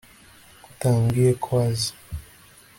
ko 0.03 0.65
utambwiye 0.71 1.31
ko 1.43 1.51
aza 1.67 1.91